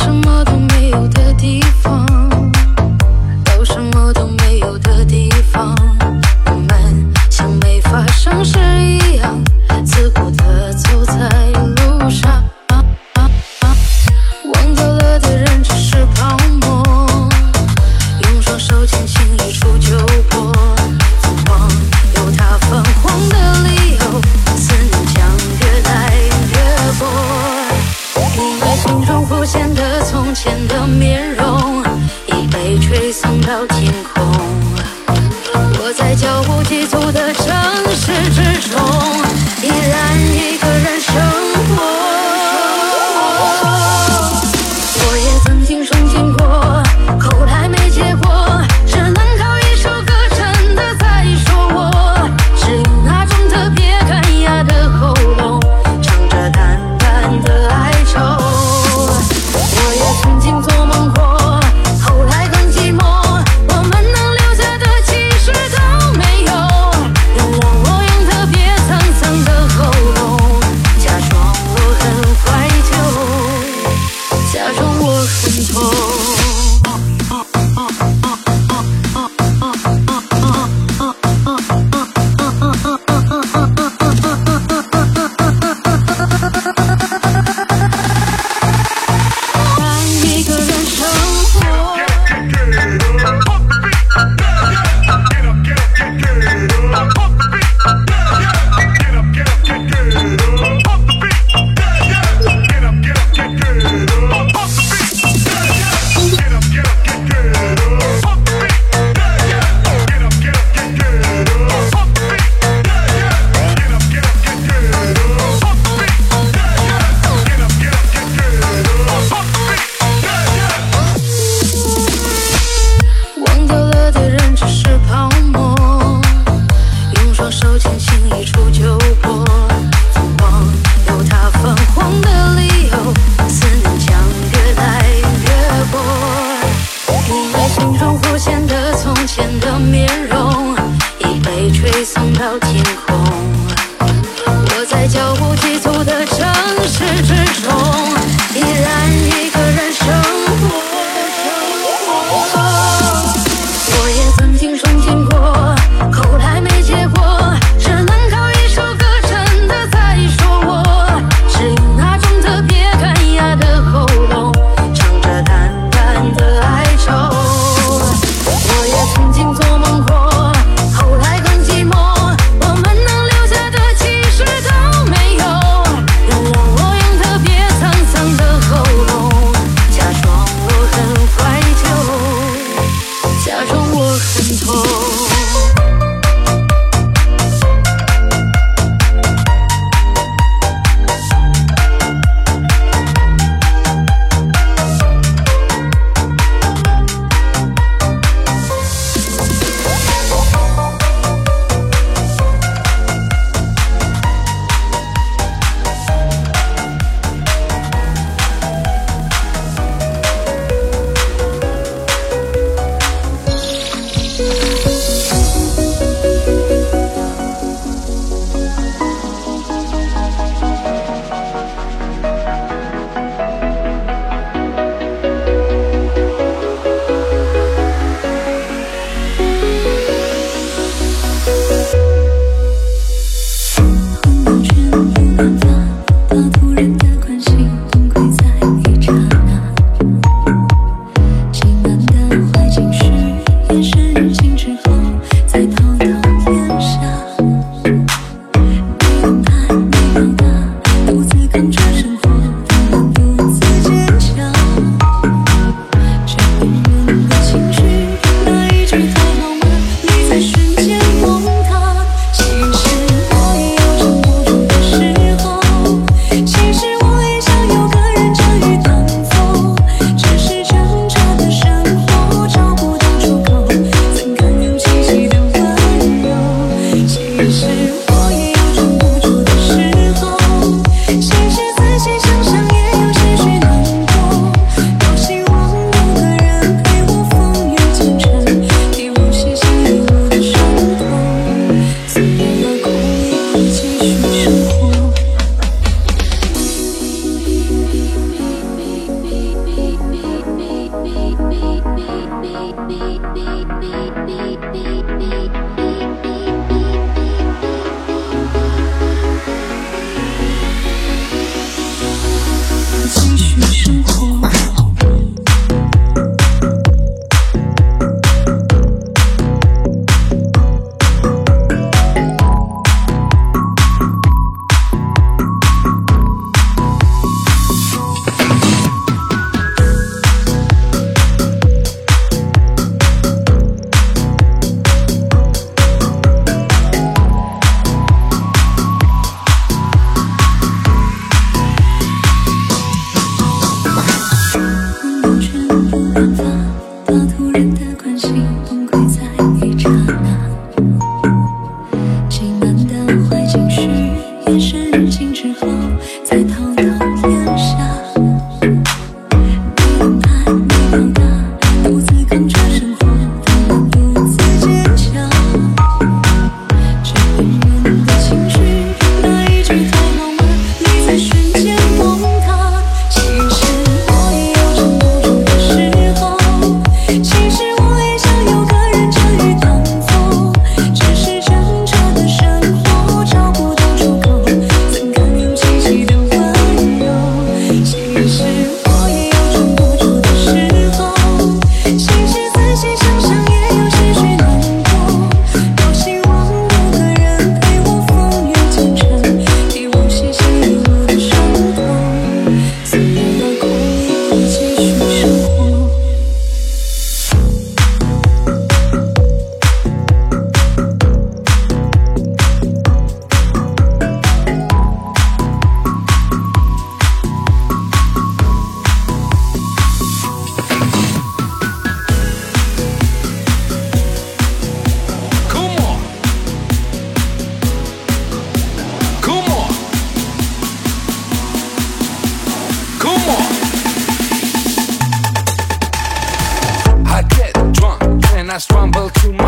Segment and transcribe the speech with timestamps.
[0.00, 0.79] 什么都没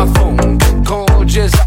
[0.05, 0.83] my phone.
[0.83, 1.62] Gorgeous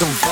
[0.00, 0.29] don't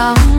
[0.00, 0.29] from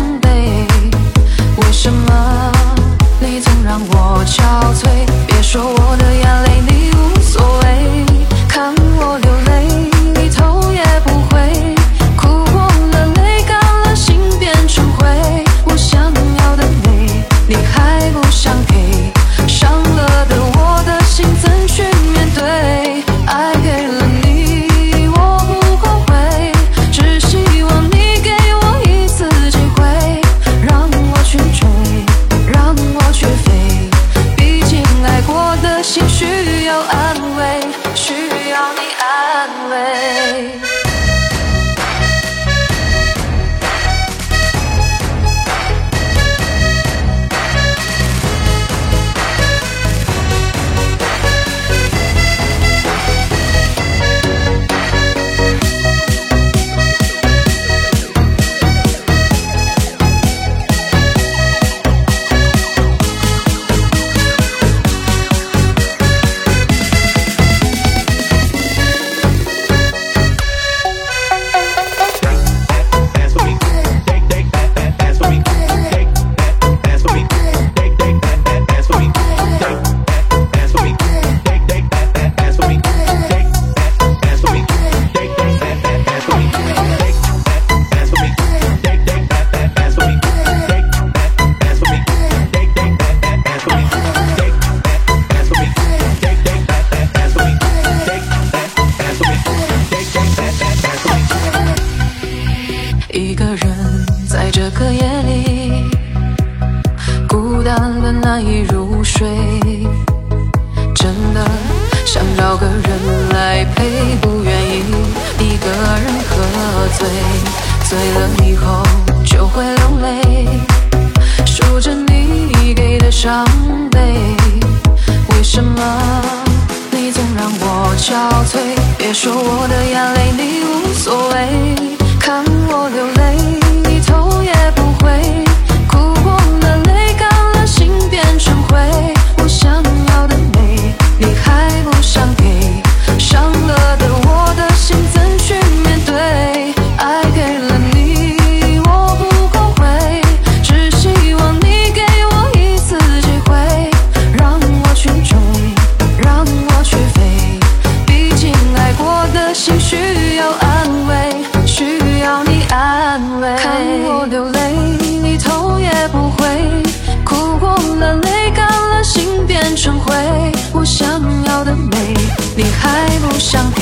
[173.31, 173.81] 不想给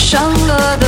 [0.00, 0.83] 伤了。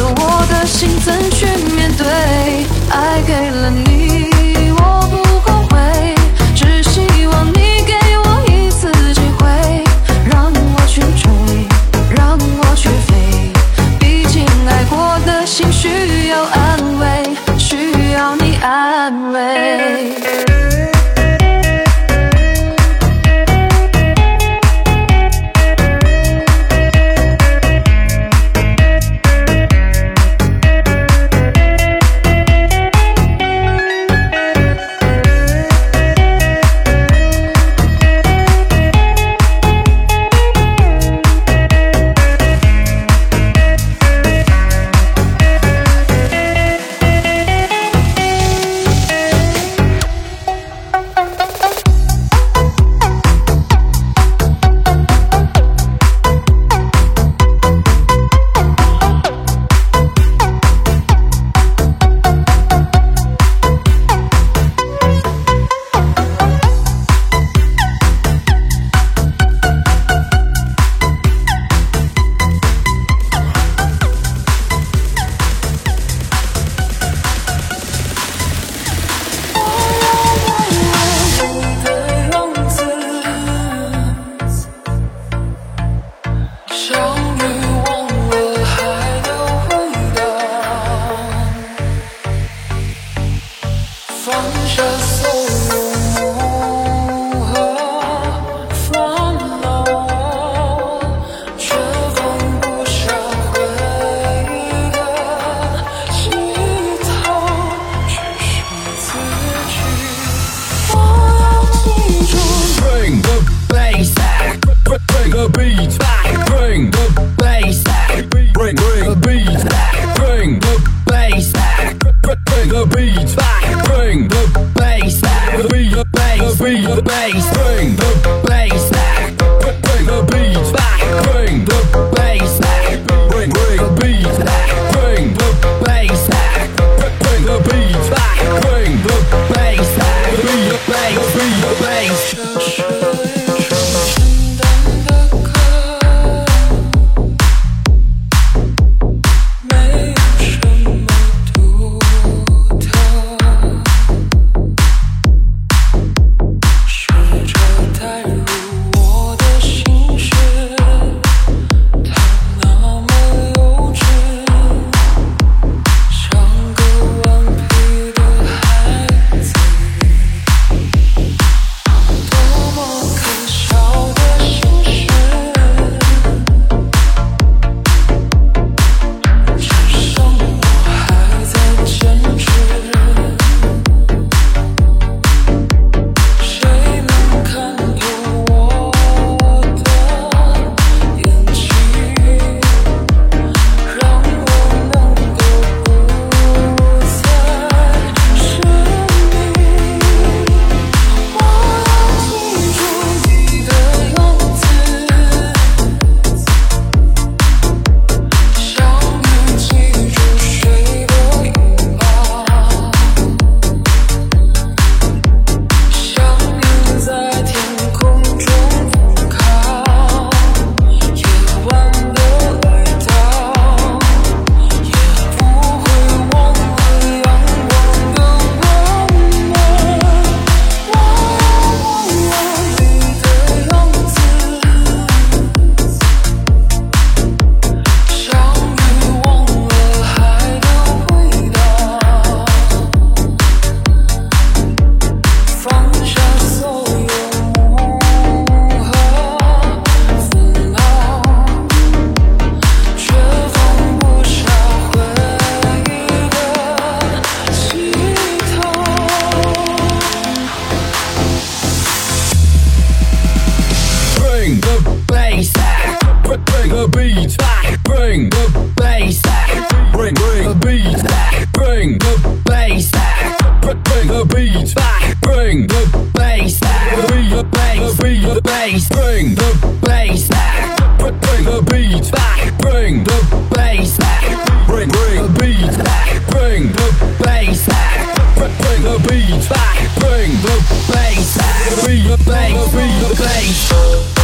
[268.17, 269.93] Bring the bass back.
[269.93, 271.53] Bring, bring the beat back.
[271.53, 273.39] Bring the bass back.
[273.61, 275.21] Bring the beat back.
[275.21, 277.09] Bring the bass back.
[277.09, 277.97] Bring the bass.
[277.99, 278.89] Bring the bass.
[278.89, 280.99] Bring the bass back.
[280.99, 282.59] Bring the beat back.
[282.59, 284.67] Bring the bass back.
[284.67, 286.27] Bring, bring the beat back.
[286.31, 286.89] Bring the
[287.23, 288.17] bass back.
[288.35, 289.77] Bring the beat back.
[290.01, 290.57] Bring the
[290.89, 291.85] bass back.
[291.85, 292.73] Bring the bass.
[292.73, 294.16] Bring the bass.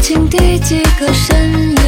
[0.00, 1.79] 情第几个深夜？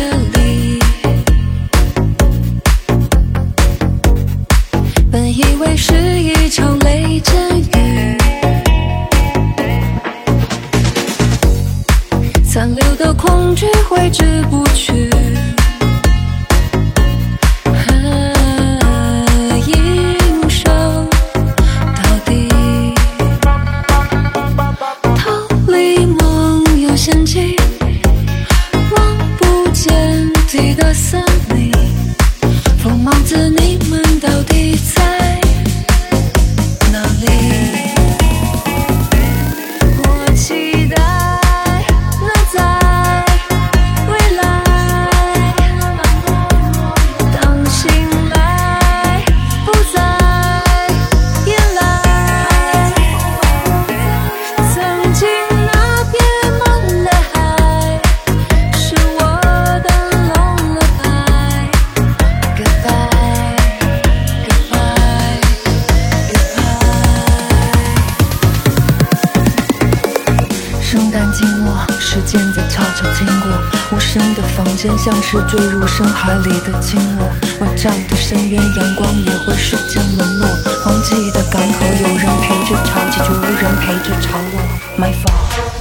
[72.00, 73.50] 时间在悄悄经过，
[73.90, 77.28] 无声的房间像是坠入深海里的鲸落，
[77.60, 80.48] 万丈的深渊，阳光也会瞬间沦落。
[80.82, 84.60] 空寂的港口，有人陪着潮起，就无人陪着潮落。
[84.98, 85.71] My fault.